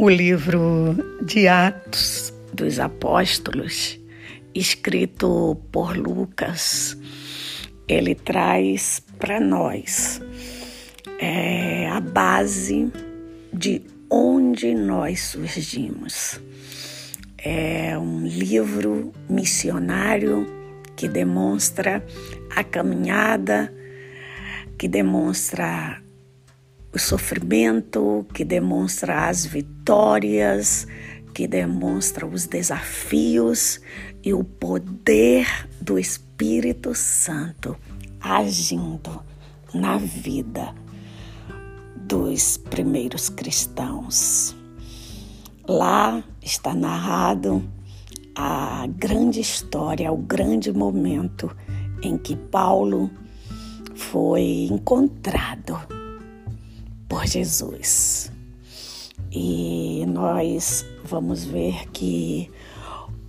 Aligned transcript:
O 0.00 0.08
livro 0.08 0.94
de 1.20 1.48
Atos 1.48 2.32
dos 2.52 2.78
Apóstolos, 2.78 3.98
escrito 4.54 5.60
por 5.72 5.96
Lucas, 5.96 6.96
ele 7.88 8.14
traz 8.14 9.02
para 9.18 9.40
nós 9.40 10.22
é, 11.18 11.88
a 11.88 11.98
base 11.98 12.92
de 13.52 13.82
onde 14.08 14.72
nós 14.72 15.20
surgimos. 15.20 16.40
É 17.36 17.98
um 17.98 18.24
livro 18.24 19.12
missionário 19.28 20.46
que 20.94 21.08
demonstra 21.08 22.06
a 22.54 22.62
caminhada, 22.62 23.74
que 24.78 24.86
demonstra 24.86 26.00
o 26.98 27.00
sofrimento, 27.00 28.26
que 28.34 28.44
demonstra 28.44 29.28
as 29.28 29.46
vitórias, 29.46 30.84
que 31.32 31.46
demonstra 31.46 32.26
os 32.26 32.44
desafios 32.44 33.80
e 34.24 34.34
o 34.34 34.42
poder 34.42 35.46
do 35.80 35.96
Espírito 35.96 36.92
Santo 36.96 37.76
agindo 38.20 39.22
na 39.72 39.96
vida 39.96 40.74
dos 41.94 42.56
primeiros 42.56 43.28
cristãos. 43.28 44.56
Lá 45.68 46.20
está 46.42 46.74
narrado 46.74 47.62
a 48.34 48.88
grande 48.88 49.40
história, 49.40 50.10
o 50.10 50.16
grande 50.16 50.72
momento 50.72 51.56
em 52.02 52.18
que 52.18 52.34
Paulo 52.34 53.08
foi 53.94 54.66
encontrado 54.68 55.97
por 57.08 57.26
Jesus. 57.26 58.30
E 59.32 60.04
nós 60.06 60.84
vamos 61.04 61.44
ver 61.44 61.88
que 61.90 62.50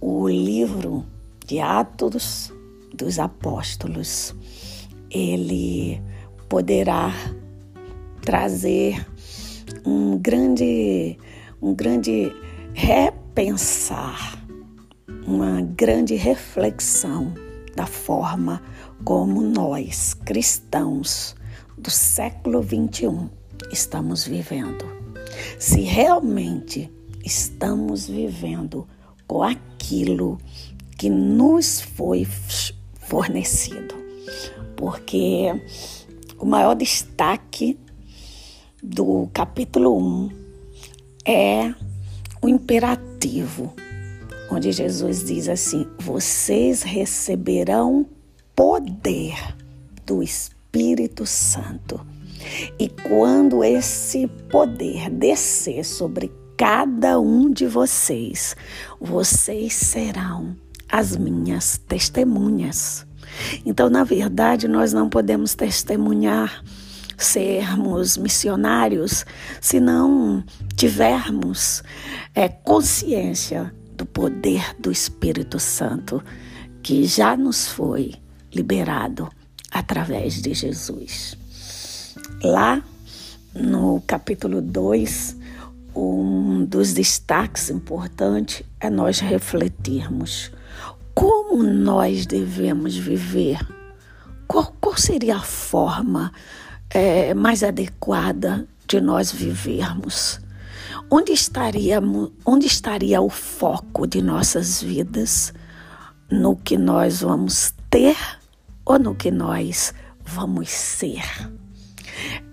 o 0.02 0.27
livro 0.27 1.05
de 1.45 1.59
Atos 1.59 2.53
dos 2.94 3.17
Apóstolos, 3.19 4.36
ele 5.09 6.02
poderá 6.47 7.13
trazer 8.21 9.05
um 9.86 10.17
grande, 10.17 11.17
um 11.61 11.73
grande 11.73 12.31
repensar, 12.73 14.38
uma 15.25 15.61
grande 15.61 16.16
reflexão 16.16 17.33
da 17.75 17.86
forma 17.86 18.61
como 19.03 19.41
nós, 19.41 20.14
cristãos 20.14 21.36
do 21.77 21.89
século 21.89 22.61
21, 22.61 23.30
estamos 23.71 24.25
vivendo. 24.25 24.85
Se 25.57 25.81
realmente 25.81 26.91
estamos 27.23 28.07
vivendo 28.07 28.88
com 29.27 29.43
aquilo 29.43 30.39
que 30.97 31.09
nos 31.09 31.81
foi 31.81 32.25
fornecido. 32.99 33.95
Porque 34.75 35.47
o 36.37 36.45
maior 36.45 36.75
destaque 36.75 37.77
do 38.81 39.30
capítulo 39.33 39.97
1 39.97 40.30
é 41.25 41.73
o 42.41 42.47
imperativo, 42.47 43.73
onde 44.49 44.71
Jesus 44.71 45.25
diz 45.25 45.49
assim: 45.49 45.85
Vocês 45.99 46.81
receberão 46.81 48.05
poder 48.55 49.35
do 50.05 50.23
Espírito 50.23 51.25
Santo 51.25 51.99
e 52.80 52.89
quando 52.89 53.64
esse 53.64 54.28
poder 54.50 55.10
descer 55.10 55.83
sobre 55.83 56.32
cada 56.58 57.20
um 57.20 57.52
de 57.52 57.65
vocês, 57.65 58.55
vocês 58.99 59.73
serão 59.73 60.55
as 60.92 61.15
minhas 61.15 61.77
testemunhas. 61.77 63.08
Então, 63.65 63.89
na 63.89 64.04
verdade, 64.04 64.67
nós 64.67 64.92
não 64.92 65.08
podemos 65.08 65.55
testemunhar, 65.55 66.64
sermos 67.17 68.17
missionários, 68.17 69.26
se 69.61 69.80
não 69.80 70.43
tivermos 70.76 71.83
é, 72.33 72.49
consciência 72.49 73.73
do 73.93 74.05
poder 74.05 74.76
do 74.80 74.92
Espírito 74.92 75.59
Santo 75.59 76.23
que 76.82 77.05
já 77.05 77.38
nos 77.38 77.67
foi 77.67 78.15
liberado 78.54 79.30
através 79.71 80.42
de 80.42 80.54
Jesus. 80.54 81.39
Lá 82.44 82.82
no 83.54 84.02
capítulo 84.08 84.61
2, 84.61 85.36
um 85.94 86.64
dos 86.64 86.94
destaques 86.94 87.70
importantes 87.70 88.64
é 88.80 88.89
nós 88.89 89.20
refletirmos 89.20 90.50
como 91.14 91.61
nós 91.61 92.26
devemos 92.26 92.95
viver. 92.95 93.60
Qual, 94.48 94.73
qual 94.80 94.95
seria 94.98 95.36
a 95.36 95.42
forma 95.42 96.32
é, 96.89 97.33
mais 97.33 97.61
adequada 97.61 98.66
de 98.88 99.02
nós 99.02 99.33
vivermos? 99.33 100.39
Onde 101.11 101.33
estaria, 101.33 102.02
onde 102.45 102.67
estaria 102.67 103.20
o 103.20 103.30
foco 103.30 104.08
de 104.08 104.21
nossas 104.21 104.82
vidas? 104.82 105.54
No 106.32 106.56
que 106.56 106.77
nós 106.77 107.20
vamos 107.20 107.73
ter 107.89 108.16
ou 108.86 108.98
no 108.98 109.14
que 109.14 109.30
nós 109.30 109.94
vamos 110.23 110.70
ser? 110.70 111.23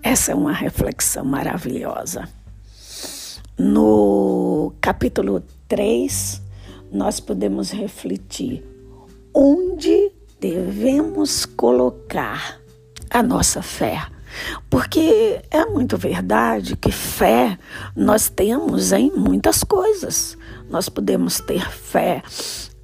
Essa 0.01 0.31
é 0.31 0.35
uma 0.35 0.53
reflexão 0.53 1.25
maravilhosa. 1.25 2.27
No 3.57 4.73
capítulo 4.79 5.43
3, 5.67 6.41
nós 6.91 7.19
podemos 7.19 7.71
refletir 7.71 8.63
onde 9.33 10.11
devemos 10.39 11.45
colocar 11.45 12.59
a 13.09 13.23
nossa 13.23 13.61
fé. 13.61 14.07
Porque 14.69 15.41
é 15.49 15.65
muito 15.65 15.97
verdade 15.97 16.75
que 16.75 16.91
fé 16.91 17.57
nós 17.95 18.29
temos 18.29 18.91
em 18.91 19.11
muitas 19.11 19.63
coisas. 19.63 20.37
Nós 20.69 20.89
podemos 20.89 21.39
ter 21.39 21.67
fé 21.69 22.21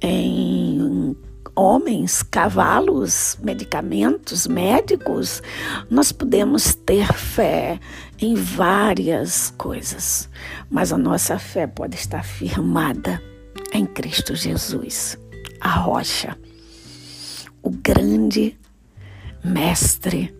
em 0.00 1.16
homens, 1.56 2.22
cavalos, 2.22 3.38
medicamentos, 3.42 4.46
médicos, 4.46 5.42
nós 5.88 6.10
podemos 6.10 6.74
ter 6.74 7.12
fé 7.12 7.78
em 8.18 8.34
várias 8.34 9.52
coisas, 9.56 10.28
mas 10.70 10.92
a 10.92 10.98
nossa 10.98 11.38
fé 11.38 11.66
pode 11.66 11.96
estar 11.96 12.24
firmada 12.24 13.22
em 13.72 13.86
Cristo 13.86 14.34
Jesus, 14.34 15.18
a 15.60 15.70
rocha, 15.70 16.36
o 17.62 17.70
grande 17.70 18.58
mestre, 19.44 20.34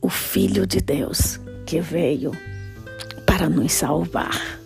o 0.00 0.08
Filho 0.08 0.66
de 0.66 0.80
Deus 0.80 1.40
que 1.66 1.80
veio 1.80 2.32
para 3.26 3.48
nos 3.48 3.72
salvar. 3.72 4.60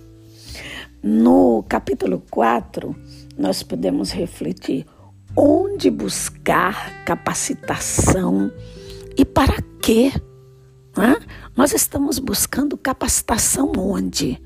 No 1.03 1.65
capítulo 1.69 2.23
4, 2.31 2.95
nós 3.37 3.63
podemos 3.63 4.11
refletir 4.11 4.85
onde 5.39 5.89
buscar 5.89 7.05
capacitação 7.05 8.51
e 9.17 9.25
para 9.25 9.63
quê? 9.81 10.13
Nós 11.57 11.73
estamos 11.73 12.19
buscando 12.19 12.77
capacitação 12.77 13.73
onde? 13.79 14.43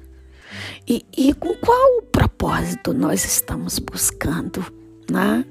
E, 0.87 1.07
e 1.17 1.33
com 1.33 1.55
qual 1.57 2.03
propósito 2.03 2.93
nós 2.93 3.25
estamos 3.25 3.79
buscando? 3.79 4.63
Né? 5.11 5.47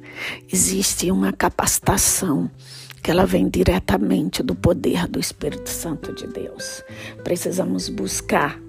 Existe 0.52 1.10
uma 1.10 1.34
capacitação 1.34 2.50
que 3.02 3.10
ela 3.10 3.26
vem 3.26 3.50
diretamente 3.50 4.44
do 4.44 4.54
poder 4.54 5.08
do 5.08 5.20
Espírito 5.20 5.72
Santo 5.72 6.14
de 6.14 6.28
Deus. 6.28 6.84
Precisamos 7.24 7.90
buscar, 7.90 8.60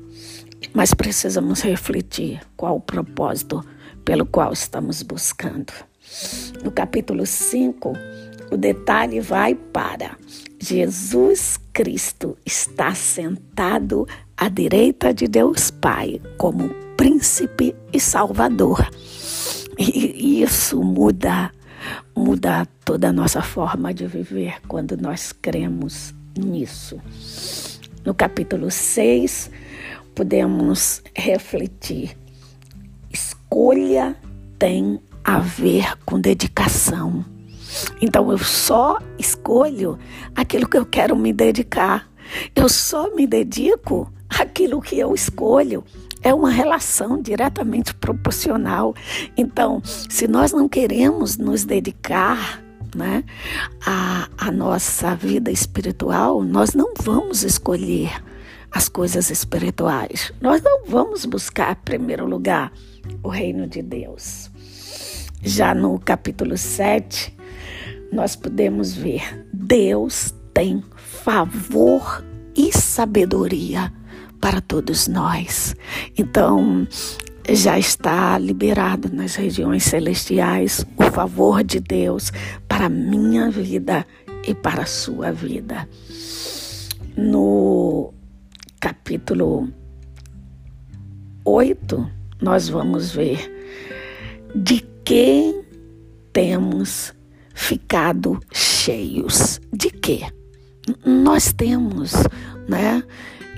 mas 0.73 0.95
precisamos 0.95 1.61
refletir 1.61 2.41
qual 2.57 2.77
o 2.77 2.81
propósito 2.81 3.63
pelo 4.07 4.25
qual 4.25 4.55
estamos 4.55 5.03
buscando. 5.03 5.92
No 6.63 6.71
capítulo 6.71 7.27
5, 7.27 7.93
o 8.51 8.57
detalhe 8.57 9.21
vai 9.21 9.55
para 9.55 10.17
Jesus 10.61 11.59
Cristo 11.73 12.37
está 12.47 12.95
sentado 12.95 14.07
à 14.37 14.49
direita 14.49 15.13
de 15.13 15.27
Deus 15.27 15.71
Pai 15.71 16.21
como 16.37 16.69
príncipe 16.97 17.75
e 17.93 17.99
salvador. 17.99 18.89
E 19.79 20.43
isso 20.43 20.83
muda 20.83 21.51
muda 22.15 22.67
toda 22.85 23.09
a 23.09 23.13
nossa 23.13 23.43
forma 23.43 23.93
de 23.93 24.07
viver 24.07 24.61
quando 24.69 24.97
nós 24.97 25.33
cremos 25.33 26.15
nisso. 26.39 27.01
No 28.05 28.15
capítulo 28.15 28.71
6, 28.71 29.51
podemos 30.15 31.03
refletir. 31.15 32.17
Escolha 33.11 34.17
tem 34.59 35.01
a 35.25 35.39
ver 35.39 35.97
com 36.05 36.21
dedicação. 36.21 37.25
Então 38.01 38.31
eu 38.31 38.39
só 38.39 38.99
escolho 39.19 39.99
aquilo 40.35 40.69
que 40.69 40.77
eu 40.77 40.85
quero 40.85 41.17
me 41.17 41.33
dedicar. 41.33 42.09
Eu 42.55 42.69
só 42.69 43.15
me 43.15 43.27
dedico 43.27 44.13
àquilo 44.29 44.81
que 44.81 44.99
eu 44.99 45.15
escolho. 45.15 45.85
é 46.25 46.33
uma 46.33 46.51
relação 46.51 47.21
diretamente 47.21 47.93
proporcional. 47.95 48.95
Então, 49.37 49.83
se 49.85 50.29
nós 50.29 50.53
não 50.53 50.69
queremos 50.69 51.37
nos 51.37 51.65
dedicar 51.65 52.63
né, 52.95 53.25
à, 53.85 54.29
à 54.39 54.53
nossa 54.53 55.17
vida 55.17 55.51
espiritual, 55.51 56.41
nós 56.45 56.75
não 56.75 56.95
vamos 56.97 57.43
escolher 57.43 58.23
as 58.71 58.89
coisas 58.89 59.31
espirituais. 59.31 60.33
Nós 60.41 60.63
não 60.63 60.85
vamos 60.87 61.25
buscar, 61.27 61.73
em 61.73 61.85
primeiro 61.85 62.25
lugar, 62.25 62.73
o 63.23 63.29
reino 63.29 63.67
de 63.67 63.83
Deus. 63.83 64.52
Já 65.45 65.75
no 65.75 65.99
capítulo 65.99 66.57
7, 66.57 67.37
nós 68.13 68.37
podemos 68.37 68.95
ver: 68.95 69.45
Deus 69.53 70.33
tem 70.55 70.85
favor 70.95 72.25
e 72.57 72.73
sabedoria 72.73 73.93
para 74.41 74.61
todos 74.61 75.09
nós. 75.09 75.75
Então, 76.17 76.87
já 77.49 77.77
está 77.77 78.39
liberado 78.39 79.13
nas 79.13 79.35
regiões 79.35 79.83
celestiais 79.83 80.87
o 80.97 81.03
favor 81.11 81.65
de 81.65 81.81
Deus 81.81 82.33
para 82.69 82.87
a 82.87 82.89
minha 82.89 83.51
vida 83.51 84.07
e 84.47 84.55
para 84.55 84.83
a 84.83 84.87
sua 84.87 85.33
vida. 85.33 85.89
No 87.17 88.15
capítulo 88.79 89.69
8, 91.45 92.11
nós 92.41 92.69
vamos 92.69 93.11
ver 93.11 93.51
de 94.55 94.92
quem 95.05 95.65
temos 96.33 97.13
ficado 97.55 98.41
cheios. 98.53 99.61
De 99.73 99.91
quê? 99.91 100.21
Nós 101.05 101.53
temos, 101.53 102.13
né? 102.69 103.03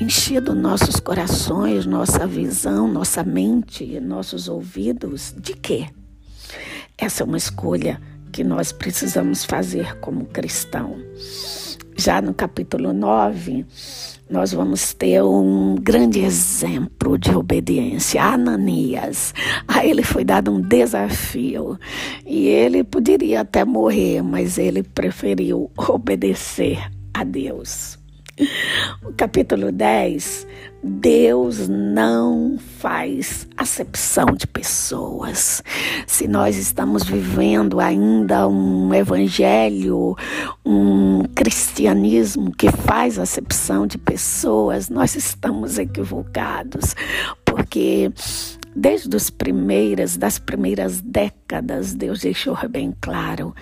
Enchido 0.01 0.55
nossos 0.55 0.99
corações, 0.99 1.87
nossa 1.87 2.27
visão, 2.27 2.89
nossa 2.89 3.23
mente, 3.23 4.01
nossos 4.01 4.49
ouvidos, 4.49 5.33
de 5.37 5.55
quê? 5.55 5.87
Essa 6.99 7.23
é 7.23 7.27
uma 7.27 7.37
escolha 7.37 8.01
que 8.33 8.43
nós 8.43 8.73
precisamos 8.73 9.45
fazer 9.45 9.97
como 10.01 10.27
cristão. 10.27 10.97
Já 11.97 12.21
no 12.21 12.35
capítulo 12.35 12.93
9, 12.93 13.65
nós 14.29 14.53
vamos 14.53 14.93
ter 14.95 15.23
um 15.23 15.77
grande 15.77 16.21
exemplo 16.21 17.17
de 17.17 17.31
obediência. 17.31 18.23
Ananias, 18.23 19.33
a 19.69 19.85
ele 19.85 20.03
foi 20.03 20.25
dado 20.25 20.51
um 20.51 20.61
desafio 20.61 21.79
e 22.27 22.47
ele 22.47 22.83
poderia 22.83 23.43
até 23.43 23.65
morrer, 23.65 24.23
mas 24.23 24.59
ele 24.59 24.83
preferiu 24.83 25.71
obedecer 25.77 26.79
a 27.13 27.23
Deus. 27.23 28.04
O 29.05 29.13
capítulo 29.17 29.71
10, 29.71 30.47
Deus 30.83 31.69
não 31.69 32.59
faz 32.79 33.47
acepção 33.57 34.27
de 34.37 34.47
pessoas. 34.47 35.63
Se 36.07 36.27
nós 36.27 36.57
estamos 36.57 37.05
vivendo 37.05 37.79
ainda 37.79 38.49
um 38.49 38.93
evangelho, 38.93 40.17
um 40.65 41.23
cristianismo 41.35 42.51
que 42.51 42.71
faz 42.73 43.19
acepção 43.21 43.87
de 43.87 43.99
pessoas, 43.99 44.89
nós 44.89 45.15
estamos 45.15 45.79
equivocados, 45.79 46.97
porque 47.45 48.11
desde 48.75 49.17
as 49.17 49.31
primeiras, 49.31 50.17
das 50.17 50.39
primeiras 50.39 51.01
décadas, 51.01 51.95
Deus 51.95 52.21
deixou 52.21 52.57
bem 52.69 52.95
claro 53.01 53.55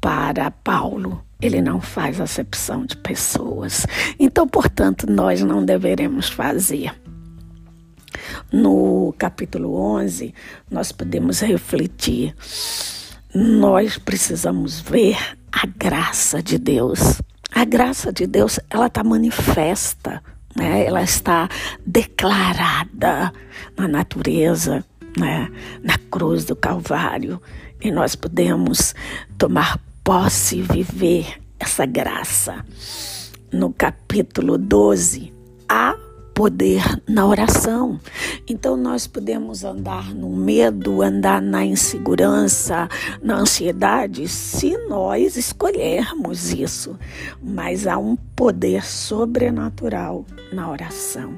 para 0.00 0.50
Paulo 0.50 1.24
ele 1.40 1.62
não 1.62 1.80
faz 1.80 2.20
acepção 2.20 2.84
de 2.84 2.96
pessoas. 2.96 3.86
Então, 4.18 4.46
portanto, 4.46 5.06
nós 5.08 5.40
não 5.40 5.64
deveremos 5.64 6.28
fazer. 6.28 6.92
No 8.52 9.14
capítulo 9.16 9.74
11, 9.76 10.34
nós 10.68 10.90
podemos 10.90 11.40
refletir. 11.40 12.34
Nós 13.32 13.98
precisamos 13.98 14.80
ver 14.80 15.16
a 15.52 15.64
graça 15.66 16.42
de 16.42 16.58
Deus. 16.58 17.22
A 17.52 17.64
graça 17.64 18.12
de 18.12 18.26
Deus, 18.26 18.58
ela 18.68 18.88
está 18.88 19.04
manifesta, 19.04 20.22
né? 20.56 20.84
ela 20.84 21.02
está 21.02 21.48
declarada 21.86 23.32
na 23.76 23.88
natureza, 23.88 24.84
né? 25.16 25.50
na 25.82 25.98
cruz 26.10 26.44
do 26.44 26.56
Calvário. 26.56 27.40
E 27.80 27.90
nós 27.90 28.16
podemos 28.16 28.94
tomar 29.36 29.78
posse 30.02 30.62
viver 30.62 31.40
essa 31.58 31.86
graça. 31.86 32.64
No 33.52 33.72
capítulo 33.72 34.58
12, 34.58 35.32
há 35.68 35.96
poder 36.38 37.02
na 37.04 37.26
oração. 37.26 37.98
Então 38.48 38.76
nós 38.76 39.08
podemos 39.08 39.64
andar 39.64 40.14
no 40.14 40.28
medo, 40.30 41.02
andar 41.02 41.42
na 41.42 41.66
insegurança, 41.66 42.88
na 43.20 43.38
ansiedade, 43.38 44.28
se 44.28 44.78
nós 44.86 45.36
escolhermos 45.36 46.52
isso. 46.52 46.96
Mas 47.42 47.88
há 47.88 47.98
um 47.98 48.14
poder 48.14 48.86
sobrenatural 48.86 50.24
na 50.52 50.70
oração. 50.70 51.36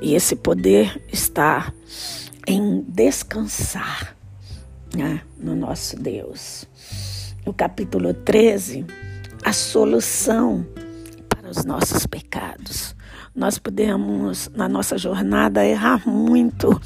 E 0.00 0.14
esse 0.14 0.36
poder 0.36 1.02
está 1.12 1.74
em 2.46 2.84
descansar 2.86 4.16
né, 4.94 5.22
no 5.36 5.56
nosso 5.56 5.96
Deus 5.96 6.68
no 7.44 7.52
capítulo 7.52 8.14
13, 8.14 8.86
a 9.42 9.52
solução 9.52 10.64
para 11.28 11.50
os 11.50 11.64
nossos 11.64 12.06
pecados. 12.06 12.94
Nós 13.34 13.58
podemos, 13.58 14.50
na 14.54 14.68
nossa 14.68 14.98
jornada, 14.98 15.64
errar 15.64 16.06
muito, 16.06 16.80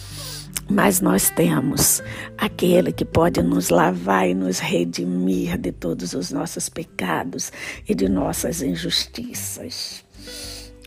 mas 0.68 1.00
nós 1.00 1.30
temos 1.30 2.02
aquele 2.36 2.92
que 2.92 3.04
pode 3.04 3.42
nos 3.42 3.70
lavar 3.70 4.28
e 4.28 4.34
nos 4.34 4.58
redimir 4.58 5.56
de 5.58 5.72
todos 5.72 6.12
os 6.12 6.30
nossos 6.30 6.68
pecados 6.68 7.50
e 7.88 7.94
de 7.94 8.08
nossas 8.08 8.60
injustiças. 8.60 10.04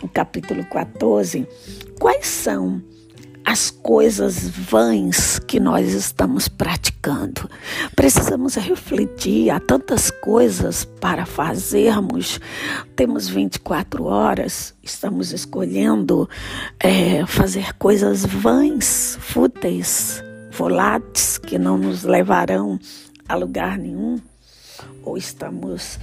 O 0.01 0.07
capítulo 0.07 0.63
14, 0.65 1.47
quais 1.99 2.27
são 2.27 2.81
as 3.47 3.71
coisas 3.71 4.49
vãs 4.49 5.39
que 5.39 5.57
nós 5.57 5.93
estamos 5.93 6.49
praticando. 6.49 7.49
Precisamos 7.95 8.55
refletir, 8.55 9.49
há 9.49 9.57
tantas 9.57 10.11
coisas 10.11 10.83
para 10.83 11.25
fazermos. 11.25 12.41
Temos 12.93 13.29
24 13.29 14.03
horas, 14.03 14.75
estamos 14.83 15.31
escolhendo 15.31 16.29
é, 16.77 17.25
fazer 17.25 17.71
coisas 17.75 18.25
vãs, 18.25 19.17
fúteis, 19.21 20.21
voláteis, 20.51 21.37
que 21.37 21.57
não 21.57 21.77
nos 21.77 22.03
levarão 22.03 22.77
a 23.29 23.35
lugar 23.35 23.77
nenhum. 23.77 24.19
Ou 25.03 25.15
estamos 25.15 25.97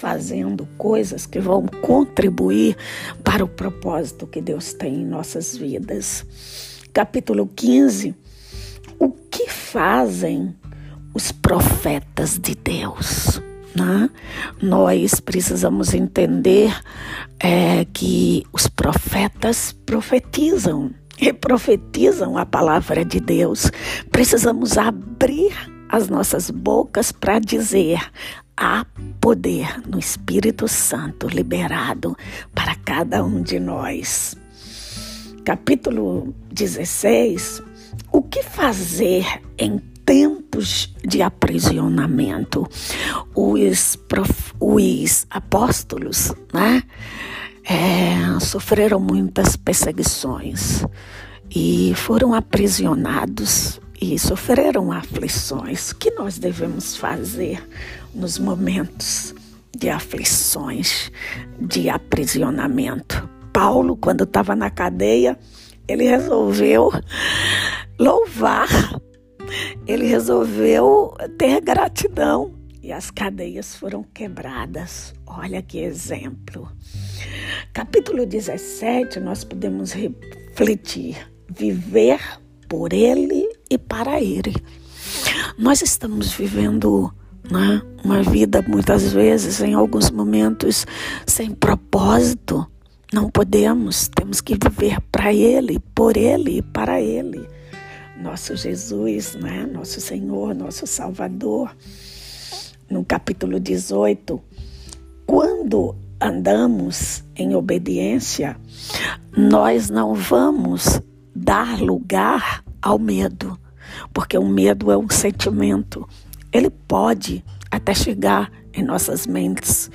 fazendo 0.00 0.66
coisas 0.76 1.24
que 1.24 1.38
vão 1.38 1.66
contribuir 1.80 2.76
para 3.22 3.44
o 3.44 3.48
propósito 3.48 4.26
que 4.26 4.40
Deus 4.40 4.72
tem 4.72 4.96
em 4.96 5.06
nossas 5.06 5.56
vidas. 5.56 6.26
Capítulo 6.92 7.46
15. 7.54 8.14
O 8.98 9.10
que 9.10 9.48
fazem 9.48 10.54
os 11.14 11.30
profetas 11.30 12.38
de 12.38 12.56
Deus? 12.56 13.40
Né? 13.74 14.10
Nós 14.60 15.20
precisamos 15.20 15.94
entender 15.94 16.76
é, 17.38 17.84
que 17.84 18.44
os 18.52 18.66
profetas 18.66 19.72
profetizam 19.86 20.90
e 21.20 21.32
profetizam 21.32 22.36
a 22.36 22.44
palavra 22.44 23.04
de 23.04 23.20
Deus. 23.20 23.70
Precisamos 24.10 24.76
abrir 24.76 25.54
as 25.88 26.08
nossas 26.08 26.50
bocas 26.50 27.12
para 27.12 27.38
dizer: 27.38 28.00
há 28.56 28.86
poder 29.20 29.80
no 29.88 29.98
Espírito 29.98 30.68
Santo 30.68 31.28
liberado 31.28 32.16
para 32.54 32.74
cada 32.76 33.24
um 33.24 33.42
de 33.42 33.58
nós. 33.58 34.36
Capítulo 35.44 36.34
16: 36.52 37.62
O 38.12 38.22
que 38.22 38.42
fazer 38.42 39.26
em 39.58 39.78
tempos 40.04 40.94
de 41.04 41.22
aprisionamento? 41.22 42.68
Os, 43.34 43.96
prof, 43.96 44.52
os 44.60 45.26
apóstolos, 45.30 46.32
né? 46.52 46.82
É, 47.66 48.38
sofreram 48.40 49.00
muitas 49.00 49.56
perseguições 49.56 50.84
e 51.50 51.94
foram 51.94 52.34
aprisionados 52.34 53.80
e 54.00 54.18
sofreram 54.18 54.92
aflições. 54.92 55.90
O 55.90 55.96
que 55.96 56.10
nós 56.10 56.38
devemos 56.38 56.96
fazer 56.96 57.62
nos 58.14 58.38
momentos 58.38 59.34
de 59.76 59.88
aflições, 59.88 61.10
de 61.60 61.88
aprisionamento? 61.88 63.28
Paulo, 63.52 63.96
quando 63.96 64.24
estava 64.24 64.56
na 64.56 64.70
cadeia, 64.70 65.38
ele 65.86 66.04
resolveu 66.04 66.90
louvar, 67.98 68.68
ele 69.86 70.06
resolveu 70.06 71.14
ter 71.38 71.60
gratidão 71.60 72.54
e 72.82 72.92
as 72.92 73.10
cadeias 73.10 73.74
foram 73.74 74.02
quebradas. 74.02 75.14
Olha 75.26 75.62
que 75.62 75.78
exemplo. 75.78 76.70
Capítulo 77.72 78.26
17, 78.26 79.20
nós 79.20 79.42
podemos 79.44 79.92
refletir 79.92 81.16
viver 81.48 82.20
por 82.68 82.92
Ele 82.92 83.48
e 83.70 83.78
para 83.78 84.20
Ele. 84.20 84.54
Nós 85.58 85.82
estamos 85.82 86.32
vivendo 86.32 87.12
né, 87.50 87.82
uma 88.02 88.22
vida, 88.22 88.62
muitas 88.66 89.12
vezes, 89.12 89.60
em 89.60 89.74
alguns 89.74 90.10
momentos, 90.10 90.86
sem 91.26 91.50
propósito. 91.50 92.66
Não 93.12 93.30
podemos, 93.30 94.08
temos 94.08 94.40
que 94.40 94.54
viver 94.54 95.00
para 95.12 95.32
Ele, 95.32 95.78
por 95.94 96.16
Ele 96.16 96.58
e 96.58 96.62
para 96.62 97.00
Ele. 97.00 97.46
Nosso 98.20 98.56
Jesus, 98.56 99.34
né, 99.34 99.66
nosso 99.66 100.00
Senhor, 100.00 100.54
nosso 100.54 100.86
Salvador. 100.86 101.74
No 102.90 103.04
capítulo 103.04 103.58
18, 103.58 104.40
quando 105.26 105.96
andamos 106.20 107.24
em 107.36 107.54
obediência, 107.54 108.56
nós 109.36 109.90
não 109.90 110.14
vamos 110.14 111.00
dar 111.34 111.80
lugar 111.80 112.62
ao 112.80 112.98
medo, 112.98 113.58
porque 114.12 114.36
o 114.38 114.46
medo 114.46 114.90
é 114.90 114.96
um 114.96 115.08
sentimento. 115.08 116.08
Ele 116.54 116.70
pode 116.70 117.44
até 117.68 117.92
chegar 117.92 118.48
em 118.72 118.84
nossas 118.84 119.26
mentes, 119.26 119.90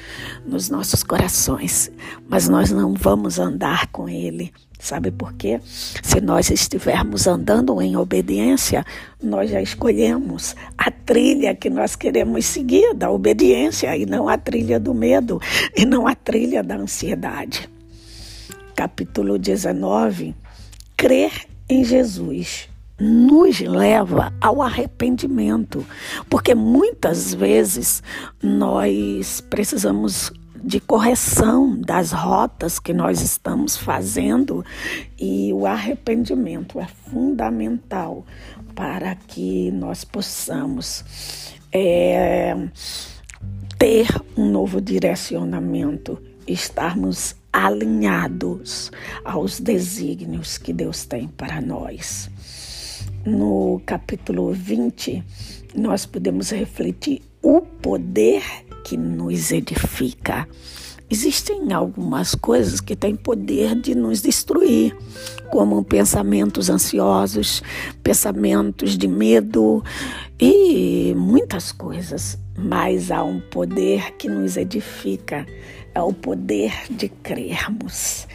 nos 0.45 0.69
nossos 0.69 1.03
corações, 1.03 1.89
mas 2.27 2.49
nós 2.49 2.69
não 2.69 2.93
vamos 2.93 3.39
andar 3.39 3.87
com 3.87 4.09
ele. 4.09 4.51
Sabe 4.77 5.09
por 5.09 5.33
quê? 5.33 5.61
Se 5.65 6.19
nós 6.19 6.49
estivermos 6.49 7.27
andando 7.27 7.81
em 7.81 7.95
obediência, 7.95 8.85
nós 9.23 9.49
já 9.49 9.61
escolhemos 9.61 10.55
a 10.77 10.91
trilha 10.91 11.55
que 11.55 11.69
nós 11.69 11.95
queremos 11.95 12.45
seguir 12.45 12.93
da 12.93 13.09
obediência 13.09 13.95
e 13.95 14.05
não 14.05 14.27
a 14.27 14.37
trilha 14.37 14.79
do 14.79 14.93
medo 14.93 15.41
e 15.75 15.85
não 15.85 16.07
a 16.07 16.15
trilha 16.15 16.61
da 16.61 16.75
ansiedade. 16.75 17.69
Capítulo 18.75 19.37
19. 19.37 20.35
Crer 20.97 21.31
em 21.69 21.83
Jesus 21.83 22.69
nos 22.99 23.59
leva 23.59 24.33
ao 24.41 24.61
arrependimento, 24.61 25.85
porque 26.29 26.53
muitas 26.53 27.33
vezes 27.33 28.03
nós 28.41 29.41
precisamos 29.49 30.31
de 30.61 30.79
correção 30.79 31.79
das 31.79 32.11
rotas 32.11 32.79
que 32.79 32.93
nós 32.93 33.21
estamos 33.21 33.77
fazendo 33.77 34.63
e 35.17 35.53
o 35.53 35.65
arrependimento 35.65 36.79
é 36.79 36.87
fundamental 36.87 38.25
para 38.75 39.15
que 39.15 39.71
nós 39.71 40.03
possamos 40.03 41.53
é, 41.71 42.55
ter 43.77 44.07
um 44.35 44.49
novo 44.49 44.81
direcionamento, 44.81 46.21
estarmos 46.47 47.35
alinhados 47.51 48.91
aos 49.23 49.59
desígnios 49.59 50.57
que 50.57 50.73
Deus 50.73 51.05
tem 51.05 51.27
para 51.27 51.61
nós. 51.61 52.29
No 53.25 53.81
capítulo 53.85 54.53
20, 54.53 55.23
nós 55.75 56.05
podemos 56.05 56.51
refletir 56.51 57.21
o 57.41 57.59
poder 57.59 58.41
que 58.85 58.95
nos 58.95 59.51
edifica. 59.51 60.47
Existem 61.09 61.73
algumas 61.73 62.33
coisas 62.33 62.79
que 62.79 62.95
têm 62.95 63.15
poder 63.15 63.75
de 63.75 63.93
nos 63.93 64.21
destruir, 64.21 64.95
como 65.51 65.83
pensamentos 65.83 66.69
ansiosos, 66.69 67.61
pensamentos 68.01 68.97
de 68.97 69.07
medo 69.07 69.83
e 70.39 71.13
muitas 71.17 71.73
coisas. 71.73 72.37
Mas 72.55 73.11
há 73.11 73.23
um 73.23 73.41
poder 73.41 74.13
que 74.13 74.29
nos 74.29 74.55
edifica, 74.55 75.45
é 75.93 76.01
o 76.01 76.13
poder 76.13 76.71
de 76.89 77.09
crermos 77.09 78.27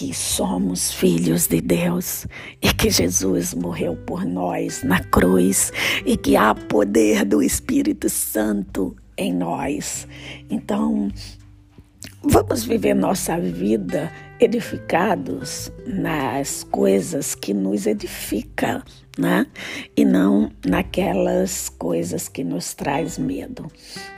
que 0.00 0.14
somos 0.14 0.90
filhos 0.90 1.46
de 1.46 1.60
Deus 1.60 2.26
e 2.62 2.72
que 2.72 2.88
Jesus 2.88 3.52
morreu 3.52 3.94
por 3.94 4.24
nós 4.24 4.82
na 4.82 5.04
cruz 5.04 5.70
e 6.06 6.16
que 6.16 6.36
há 6.36 6.54
poder 6.54 7.22
do 7.26 7.42
Espírito 7.42 8.08
Santo 8.08 8.96
em 9.14 9.30
nós. 9.30 10.08
Então, 10.48 11.12
vamos 12.22 12.64
viver 12.64 12.94
nossa 12.94 13.38
vida 13.38 14.10
edificados 14.40 15.70
nas 15.86 16.64
coisas 16.64 17.34
que 17.34 17.52
nos 17.52 17.86
edificam, 17.86 18.82
né? 19.18 19.46
E 19.94 20.02
não 20.02 20.50
naquelas 20.66 21.68
coisas 21.68 22.26
que 22.26 22.42
nos 22.42 22.72
traz 22.72 23.18
medo. 23.18 23.70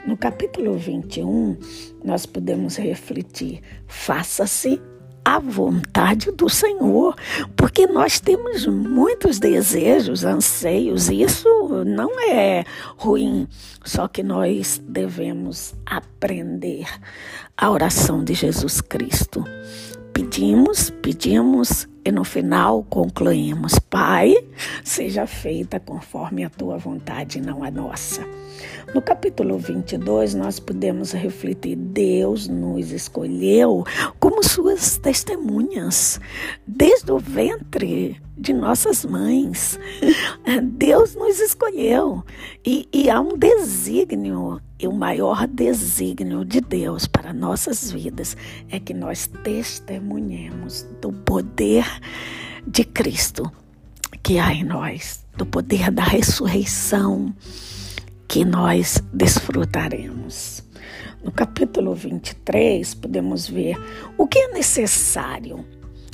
No 0.07 0.15
capítulo 0.15 0.77
21, 0.77 1.57
nós 2.05 2.25
podemos 2.25 2.77
refletir: 2.77 3.59
faça-se 3.85 4.81
a 5.25 5.39
vontade 5.39 6.31
do 6.31 6.49
Senhor, 6.49 7.15
porque 7.55 7.87
nós 7.87 8.19
temos 8.19 8.65
muitos 8.65 9.39
desejos, 9.39 10.23
anseios, 10.25 11.09
e 11.09 11.21
isso 11.21 11.47
não 11.85 12.19
é 12.19 12.65
ruim, 12.97 13.47
só 13.83 14.07
que 14.07 14.21
nós 14.21 14.81
devemos 14.85 15.73
aprender 15.85 16.87
a 17.57 17.71
oração 17.71 18.23
de 18.23 18.33
Jesus 18.33 18.81
Cristo. 18.81 19.43
Pedimos, 20.11 20.89
pedimos 20.89 21.87
e 22.05 22.11
no 22.11 22.23
final 22.23 22.83
concluímos: 22.89 23.79
Pai, 23.79 24.35
seja 24.83 25.25
feita 25.25 25.79
conforme 25.79 26.43
a 26.43 26.49
tua 26.49 26.77
vontade, 26.77 27.39
não 27.39 27.63
a 27.63 27.71
nossa. 27.71 28.25
No 28.93 29.01
capítulo 29.01 29.57
22, 29.57 30.35
nós 30.35 30.59
podemos 30.59 31.11
refletir: 31.13 31.75
Deus 31.75 32.47
nos 32.47 32.91
escolheu 32.91 33.83
como 34.19 34.43
suas 34.43 34.97
testemunhas, 34.97 36.19
desde 36.67 37.11
o 37.11 37.17
ventre 37.17 38.21
de 38.37 38.53
nossas 38.53 39.05
mães. 39.05 39.79
Deus 40.63 41.15
nos 41.15 41.39
escolheu 41.39 42.23
e, 42.65 42.87
e 42.93 43.09
há 43.09 43.19
um 43.19 43.37
desígnio, 43.37 44.61
e 44.79 44.87
o 44.87 44.93
maior 44.93 45.47
desígnio 45.47 46.43
de 46.43 46.59
Deus 46.59 47.07
para 47.07 47.33
nossas 47.33 47.91
vidas 47.91 48.35
é 48.69 48.79
que 48.79 48.93
nós 48.93 49.27
testemunhemos 49.43 50.85
do 51.01 51.11
poder 51.11 51.85
de 52.65 52.83
Cristo 52.83 53.51
que 54.21 54.39
há 54.39 54.53
em 54.53 54.63
nós, 54.63 55.25
do 55.35 55.45
poder 55.45 55.91
da 55.91 56.03
ressurreição 56.03 57.35
que 58.27 58.45
nós 58.45 59.03
desfrutaremos. 59.13 60.63
No 61.23 61.31
capítulo 61.31 61.93
23, 61.93 62.95
podemos 62.95 63.47
ver 63.47 63.77
o 64.17 64.25
que 64.25 64.39
é 64.39 64.47
necessário, 64.53 65.65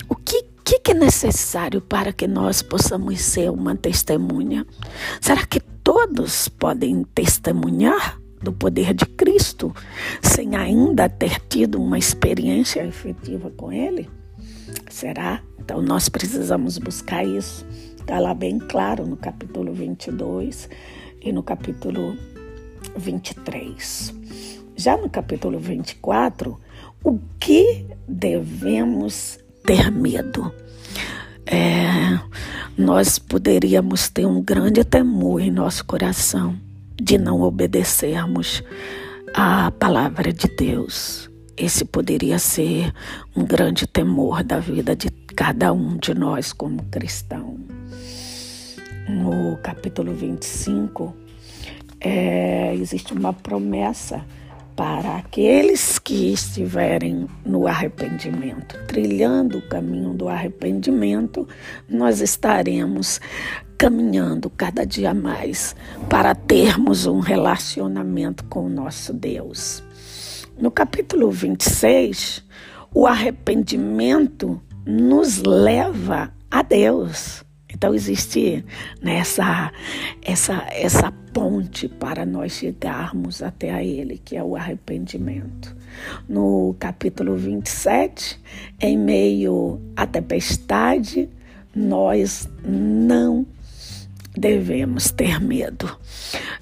o 0.07 0.15
que, 0.15 0.43
que, 0.63 0.91
é 0.91 0.93
necessário 0.93 1.81
para 1.81 2.11
que 2.11 2.27
nós 2.27 2.61
possamos 2.61 3.21
ser 3.21 3.49
uma 3.51 3.75
testemunha. 3.75 4.65
Será 5.21 5.45
que 5.45 5.59
todos 5.59 6.47
podem 6.47 7.03
testemunhar 7.15 8.19
do 8.41 8.51
poder 8.51 8.93
de 8.93 9.05
Cristo 9.05 9.73
sem 10.21 10.55
ainda 10.55 11.09
ter 11.09 11.39
tido 11.47 11.81
uma 11.81 11.97
experiência 11.97 12.85
efetiva 12.85 13.51
com 13.51 13.71
Ele? 13.71 14.09
Será? 14.89 15.41
Então 15.59 15.81
nós 15.81 16.09
precisamos 16.09 16.77
buscar 16.77 17.25
isso. 17.25 17.65
Está 17.99 18.19
lá 18.19 18.33
bem 18.33 18.57
claro 18.57 19.05
no 19.05 19.15
capítulo 19.15 19.73
22 19.73 20.69
e 21.21 21.31
no 21.31 21.43
capítulo 21.43 22.17
23. 22.97 24.15
Já 24.75 24.97
no 24.97 25.09
capítulo 25.09 25.59
24, 25.59 26.59
o 27.03 27.19
que 27.39 27.85
devemos 28.07 29.39
ter 29.65 29.91
medo? 29.91 30.51
É, 31.45 32.19
nós 32.77 33.19
poderíamos 33.19 34.09
ter 34.09 34.25
um 34.25 34.41
grande 34.41 34.83
temor 34.83 35.41
em 35.41 35.51
nosso 35.51 35.85
coração 35.85 36.55
de 37.01 37.17
não 37.17 37.41
obedecermos 37.41 38.63
à 39.33 39.71
palavra 39.71 40.33
de 40.33 40.47
Deus. 40.47 41.28
Esse 41.59 41.83
poderia 41.83 42.39
ser 42.39 42.93
um 43.35 43.43
grande 43.43 43.85
temor 43.85 44.43
da 44.43 44.59
vida 44.59 44.95
de 44.95 45.09
cada 45.35 45.73
um 45.73 45.97
de 45.97 46.13
nós 46.13 46.53
como 46.53 46.83
cristão 46.85 47.59
no 49.09 49.57
capítulo 49.57 50.13
25, 50.13 51.15
é, 51.99 52.73
existe 52.75 53.11
uma 53.11 53.33
promessa 53.33 54.23
para 54.75 55.17
aqueles 55.17 55.99
que 55.99 56.31
estiverem 56.31 57.27
no 57.43 57.67
arrependimento, 57.67 58.77
trilhando 58.87 59.57
o 59.57 59.67
caminho 59.67 60.13
do 60.13 60.29
arrependimento, 60.29 61.47
nós 61.89 62.21
estaremos 62.21 63.19
caminhando 63.77 64.49
cada 64.49 64.85
dia 64.85 65.13
mais 65.13 65.75
para 66.09 66.33
termos 66.35 67.05
um 67.05 67.19
relacionamento 67.19 68.45
com 68.45 68.65
o 68.65 68.69
nosso 68.69 69.11
Deus. 69.11 69.83
No 70.59 70.69
capítulo 70.69 71.31
26, 71.31 72.43
o 72.93 73.07
arrependimento 73.07 74.61
nos 74.85 75.37
leva 75.37 76.33
a 76.51 76.61
Deus. 76.61 77.45
Então 77.73 77.95
existe 77.95 78.65
nessa 79.01 79.71
essa 80.21 80.67
essa 80.69 81.13
ponte 81.33 81.87
para 81.87 82.25
nós 82.25 82.51
chegarmos 82.51 83.41
até 83.41 83.71
a 83.71 83.81
ele, 83.81 84.17
que 84.17 84.35
é 84.35 84.43
o 84.43 84.57
arrependimento. 84.57 85.73
No 86.27 86.75
capítulo 86.77 87.37
27, 87.37 88.37
em 88.81 88.97
meio 88.97 89.79
à 89.95 90.05
tempestade, 90.05 91.29
nós 91.73 92.49
não 92.65 93.45
devemos 94.39 95.11
ter 95.11 95.39
medo. 95.39 95.89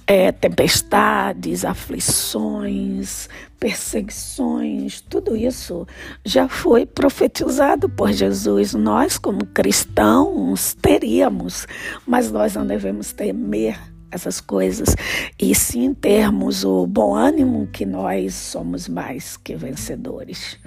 É, 0.05 0.31
tempestades, 0.31 1.63
aflições, 1.63 3.29
perseguições, 3.59 5.01
tudo 5.01 5.35
isso 5.35 5.87
já 6.25 6.47
foi 6.47 6.85
profetizado 6.85 7.87
por 7.87 8.11
Jesus. 8.11 8.73
Nós, 8.73 9.17
como 9.17 9.45
cristãos, 9.45 10.73
teríamos, 10.73 11.67
mas 12.05 12.31
nós 12.31 12.55
não 12.55 12.65
devemos 12.65 13.13
temer 13.13 13.77
essas 14.09 14.39
coisas 14.39 14.95
e 15.39 15.53
sim 15.53 15.93
termos 15.93 16.63
o 16.63 16.87
bom 16.87 17.13
ânimo 17.13 17.67
que 17.67 17.85
nós 17.85 18.33
somos 18.33 18.87
mais 18.87 19.37
que 19.37 19.55
vencedores. 19.55 20.57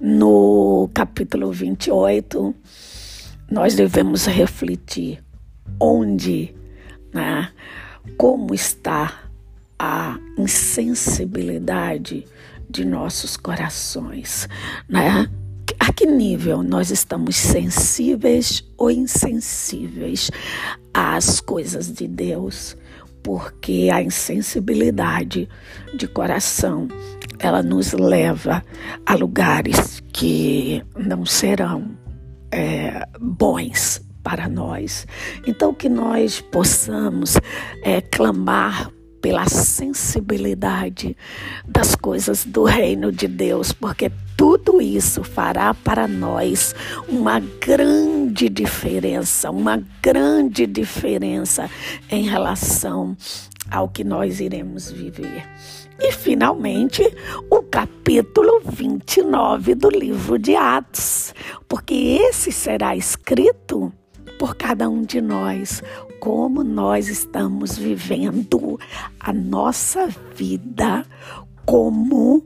No 0.00 0.90
capítulo 0.92 1.52
28, 1.52 2.54
nós 3.50 3.74
devemos 3.74 4.26
refletir 4.26 5.23
onde, 5.80 6.54
né, 7.12 7.50
como 8.16 8.54
está 8.54 9.24
a 9.78 10.18
insensibilidade 10.38 12.26
de 12.68 12.84
nossos 12.84 13.36
corações, 13.36 14.48
né? 14.88 15.28
A 15.78 15.92
que 15.92 16.06
nível 16.06 16.62
nós 16.62 16.90
estamos 16.90 17.36
sensíveis 17.36 18.64
ou 18.76 18.90
insensíveis 18.90 20.30
às 20.92 21.40
coisas 21.40 21.92
de 21.92 22.06
Deus? 22.06 22.76
Porque 23.22 23.88
a 23.92 24.02
insensibilidade 24.02 25.48
de 25.94 26.06
coração, 26.06 26.88
ela 27.38 27.62
nos 27.62 27.92
leva 27.92 28.62
a 29.06 29.14
lugares 29.14 30.02
que 30.12 30.82
não 30.96 31.24
serão 31.24 31.96
é, 32.50 33.06
bons 33.18 34.03
para 34.24 34.48
nós. 34.48 35.06
Então, 35.46 35.72
que 35.72 35.88
nós 35.88 36.40
possamos 36.40 37.36
é, 37.82 38.00
clamar 38.00 38.90
pela 39.20 39.48
sensibilidade 39.48 41.16
das 41.66 41.94
coisas 41.94 42.44
do 42.44 42.64
reino 42.64 43.10
de 43.10 43.26
Deus, 43.26 43.72
porque 43.72 44.10
tudo 44.36 44.82
isso 44.82 45.24
fará 45.24 45.72
para 45.72 46.06
nós 46.06 46.74
uma 47.08 47.40
grande 47.40 48.50
diferença, 48.50 49.50
uma 49.50 49.82
grande 50.02 50.66
diferença 50.66 51.70
em 52.10 52.24
relação 52.24 53.16
ao 53.70 53.88
que 53.88 54.04
nós 54.04 54.40
iremos 54.40 54.90
viver. 54.90 55.48
E, 55.98 56.12
finalmente, 56.12 57.02
o 57.50 57.62
capítulo 57.62 58.60
29 58.66 59.74
do 59.74 59.88
livro 59.88 60.38
de 60.38 60.54
Atos, 60.54 61.32
porque 61.66 61.94
esse 61.94 62.52
será 62.52 62.94
escrito 62.94 63.90
por 64.44 64.56
cada 64.56 64.90
um 64.90 65.00
de 65.00 65.22
nós, 65.22 65.82
como 66.20 66.62
nós 66.62 67.08
estamos 67.08 67.78
vivendo 67.78 68.78
a 69.18 69.32
nossa 69.32 70.06
vida 70.36 71.06
como 71.64 72.44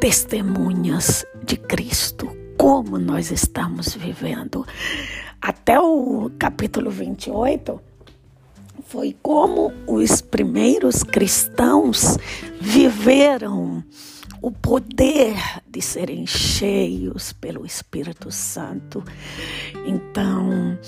testemunhas 0.00 1.26
de 1.44 1.58
Cristo, 1.58 2.34
como 2.56 2.98
nós 2.98 3.30
estamos 3.30 3.94
vivendo. 3.94 4.66
Até 5.42 5.78
o 5.78 6.30
capítulo 6.38 6.90
28 6.90 7.78
foi 8.86 9.14
como 9.20 9.74
os 9.86 10.22
primeiros 10.22 11.02
cristãos 11.02 12.16
viveram 12.58 13.84
o 14.46 14.52
poder 14.52 15.34
de 15.68 15.82
serem 15.82 16.24
cheios 16.24 17.32
pelo 17.32 17.66
Espírito 17.66 18.30
Santo. 18.30 19.02
Então, 19.84 20.78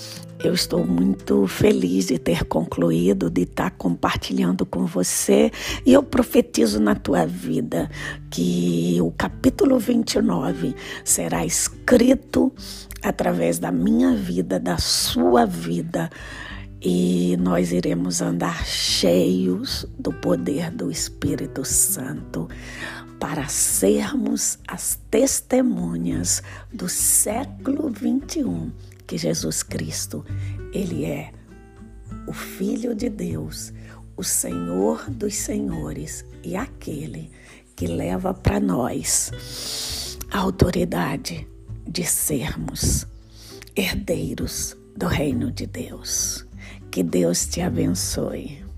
eu 0.41 0.53
estou 0.53 0.87
muito 0.87 1.45
feliz 1.45 2.05
de 2.07 2.17
ter 2.17 2.45
concluído, 2.45 3.29
de 3.29 3.41
estar 3.41 3.71
compartilhando 3.71 4.65
com 4.65 4.85
você, 4.85 5.51
e 5.85 5.91
eu 5.91 6.01
profetizo 6.01 6.79
na 6.79 6.95
tua 6.95 7.25
vida 7.25 7.91
que 8.31 8.97
o 9.01 9.11
capítulo 9.11 9.77
29 9.77 10.73
será 11.03 11.45
escrito 11.45 12.53
através 13.03 13.59
da 13.59 13.73
minha 13.73 14.15
vida, 14.15 14.57
da 14.57 14.77
sua 14.77 15.45
vida. 15.45 16.09
E 16.81 17.35
nós 17.41 17.73
iremos 17.73 18.21
andar 18.21 18.65
cheios 18.65 19.85
do 19.99 20.13
poder 20.13 20.71
do 20.71 20.89
Espírito 20.89 21.65
Santo 21.65 22.47
para 23.19 23.47
sermos 23.47 24.57
as 24.67 24.97
testemunhas 25.09 26.41
do 26.73 26.87
século 26.87 27.89
21 27.89 28.71
que 29.09 29.17
Jesus 29.17 29.63
Cristo, 29.63 30.23
ele 30.71 31.03
é 31.03 31.31
o 32.27 32.31
filho 32.31 32.93
de 32.93 33.09
Deus, 33.09 33.73
o 34.15 34.23
Senhor 34.23 35.09
dos 35.09 35.33
senhores 35.33 36.23
e 36.43 36.55
aquele 36.55 37.31
que 37.75 37.87
leva 37.87 38.35
para 38.35 38.59
nós 38.59 40.17
a 40.31 40.37
autoridade 40.37 41.47
de 41.87 42.03
sermos 42.03 43.07
herdeiros 43.75 44.77
do 44.95 45.07
reino 45.07 45.51
de 45.51 45.65
Deus. 45.65 46.45
Que 46.91 47.01
Deus 47.01 47.47
te 47.47 47.61
abençoe. 47.61 48.68